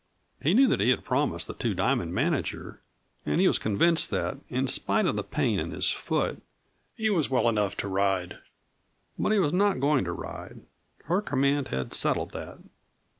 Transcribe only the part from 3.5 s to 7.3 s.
convinced that, in spite of the pain in his foot, he was